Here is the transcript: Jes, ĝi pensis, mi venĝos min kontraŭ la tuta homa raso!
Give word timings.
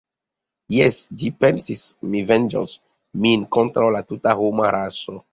Jes, 0.75 0.95
ĝi 1.23 1.27
pensis, 1.43 1.81
mi 2.13 2.23
venĝos 2.31 2.73
min 3.25 3.43
kontraŭ 3.57 3.85
la 3.97 4.01
tuta 4.13 4.35
homa 4.41 4.73
raso! 4.77 5.15